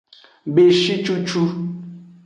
[0.53, 1.41] Beshi cucu.